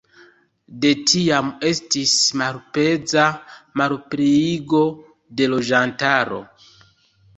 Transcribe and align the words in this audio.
De 0.83 0.93
tiam, 1.11 1.51
estis 1.71 2.13
malpeza 2.41 3.27
malpliigo 3.83 4.83
de 5.39 5.51
loĝantaro. 5.57 6.41